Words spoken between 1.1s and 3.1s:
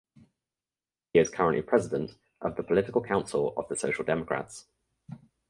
He is currently president of the Political